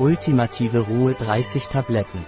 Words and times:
Ultimative 0.00 0.78
Ruhe 0.78 1.12
30 1.12 1.66
Tabletten. 1.66 2.24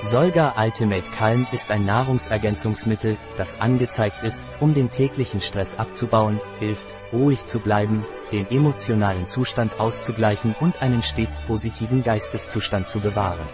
Solga 0.00 0.54
Ultimate 0.56 1.04
Calm 1.14 1.46
ist 1.52 1.70
ein 1.70 1.84
Nahrungsergänzungsmittel, 1.84 3.18
das 3.36 3.60
angezeigt 3.60 4.22
ist, 4.22 4.46
um 4.58 4.72
den 4.72 4.90
täglichen 4.90 5.42
Stress 5.42 5.78
abzubauen, 5.78 6.40
hilft, 6.60 6.86
ruhig 7.12 7.44
zu 7.44 7.60
bleiben, 7.60 8.06
den 8.32 8.50
emotionalen 8.50 9.26
Zustand 9.26 9.78
auszugleichen 9.78 10.54
und 10.60 10.80
einen 10.80 11.02
stets 11.02 11.42
positiven 11.42 12.02
Geisteszustand 12.02 12.86
zu 12.86 13.00
bewahren. 13.00 13.46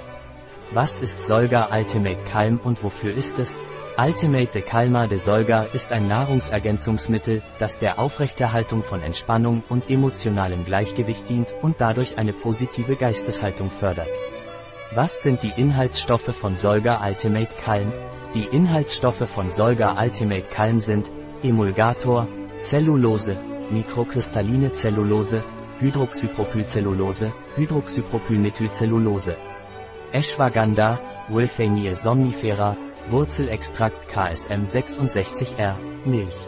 Was 0.71 1.01
ist 1.01 1.25
Solga 1.25 1.71
Ultimate 1.73 2.23
Calm 2.31 2.61
und 2.63 2.85
wofür 2.85 3.13
ist 3.13 3.41
es? 3.41 3.59
Ultimate 4.01 4.53
de 4.53 4.63
Calma 4.63 5.09
de 5.09 5.19
Solga 5.19 5.65
ist 5.73 5.91
ein 5.91 6.07
Nahrungsergänzungsmittel, 6.07 7.43
das 7.59 7.81
der 7.81 7.99
Aufrechterhaltung 7.99 8.85
von 8.85 9.03
Entspannung 9.03 9.65
und 9.69 9.91
emotionalem 9.91 10.65
Gleichgewicht 10.65 11.29
dient 11.29 11.53
und 11.63 11.81
dadurch 11.81 12.17
eine 12.17 12.33
positive 12.33 12.95
Geisteshaltung 12.95 13.73
fördert. 13.73 14.11
Was 14.95 15.19
sind 15.19 15.43
die 15.43 15.53
Inhaltsstoffe 15.57 16.33
von 16.33 16.55
Solga 16.57 17.05
Ultimate 17.05 17.53
Calm? 17.57 17.93
Die 18.35 18.45
Inhaltsstoffe 18.45 19.29
von 19.29 19.51
Solga 19.51 20.01
Ultimate 20.01 20.47
Calm 20.49 20.79
sind 20.79 21.11
Emulgator, 21.43 22.29
Zellulose, 22.61 23.37
mikrokristalline 23.73 24.73
Zellulose, 24.75 25.43
Hydroxypropylcellulose, 25.81 27.33
Hydroxypropylmethylcellulose, 27.57 29.37
Ashwagandha, 30.13 31.01
Wilthania 31.31 31.97
somnifera, 31.97 32.77
Wurzelextrakt 33.11 34.07
KSM 34.07 34.65
66R, 34.65 35.77
Milch. 36.05 36.41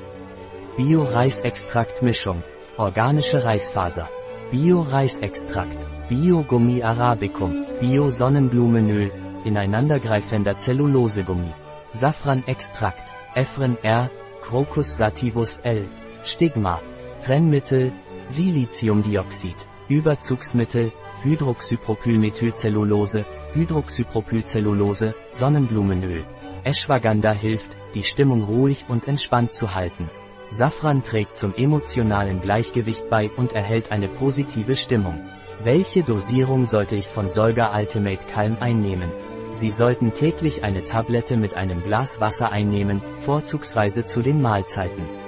Bio-Reisextrakt-Mischung, 0.76 2.42
organische 2.76 3.42
Reisfaser, 3.42 4.10
Bio-Reisextrakt, 4.50 5.86
Bio-Gummi 6.10 6.82
Arabicum, 6.82 7.64
Bio-Sonnenblumenöl, 7.80 9.10
ineinandergreifender 9.44 10.58
Zellulosegummi, 10.58 11.54
Safran-Extrakt, 11.94 13.10
Ephrin 13.34 13.78
R, 13.82 14.10
Crocus 14.42 14.98
sativus 14.98 15.56
L, 15.62 15.88
Stigma, 16.24 16.80
Trennmittel, 17.24 17.92
Siliziumdioxid, 18.26 19.56
Überzugsmittel, 19.90 20.92
Hydroxypropylmethylcellulose, 21.24 23.26
Hydroxypropylcellulose, 23.52 25.14
Sonnenblumenöl. 25.32 26.24
Ashwagandha 26.64 27.32
hilft, 27.32 27.76
die 27.94 28.04
Stimmung 28.04 28.44
ruhig 28.44 28.84
und 28.88 29.08
entspannt 29.08 29.52
zu 29.52 29.74
halten. 29.74 30.08
Safran 30.50 31.02
trägt 31.02 31.36
zum 31.36 31.54
emotionalen 31.54 32.40
Gleichgewicht 32.40 33.10
bei 33.10 33.30
und 33.36 33.52
erhält 33.52 33.92
eine 33.92 34.08
positive 34.08 34.76
Stimmung. 34.76 35.18
Welche 35.62 36.04
Dosierung 36.04 36.66
sollte 36.66 36.96
ich 36.96 37.08
von 37.08 37.28
Solga 37.28 37.76
Ultimate 37.76 38.24
Calm 38.32 38.56
einnehmen? 38.60 39.10
Sie 39.52 39.70
sollten 39.70 40.12
täglich 40.12 40.62
eine 40.62 40.84
Tablette 40.84 41.36
mit 41.36 41.54
einem 41.54 41.82
Glas 41.82 42.20
Wasser 42.20 42.50
einnehmen, 42.50 43.02
vorzugsweise 43.18 44.04
zu 44.04 44.22
den 44.22 44.40
Mahlzeiten. 44.40 45.19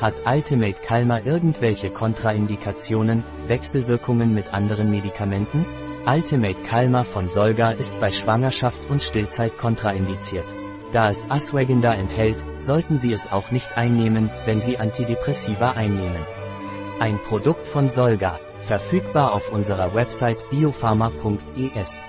Hat 0.00 0.14
Ultimate 0.26 0.82
Calma 0.82 1.20
irgendwelche 1.20 1.88
Kontraindikationen, 1.88 3.22
Wechselwirkungen 3.46 4.34
mit 4.34 4.52
anderen 4.52 4.90
Medikamenten? 4.90 5.64
Ultimate 6.06 6.60
Calma 6.64 7.04
von 7.04 7.28
Solga 7.28 7.70
ist 7.70 7.98
bei 8.00 8.10
Schwangerschaft 8.10 8.90
und 8.90 9.02
Stillzeit 9.02 9.56
kontraindiziert. 9.56 10.52
Da 10.92 11.08
es 11.08 11.24
Ashwagandha 11.30 11.94
enthält, 11.94 12.36
sollten 12.58 12.98
Sie 12.98 13.12
es 13.12 13.32
auch 13.32 13.50
nicht 13.50 13.76
einnehmen, 13.76 14.30
wenn 14.44 14.60
Sie 14.60 14.78
Antidepressiva 14.78 15.70
einnehmen. 15.72 16.26
Ein 17.00 17.18
Produkt 17.18 17.66
von 17.66 17.88
Solga, 17.88 18.38
verfügbar 18.66 19.32
auf 19.32 19.52
unserer 19.52 19.94
Website 19.94 20.48
biopharma.es. 20.50 22.04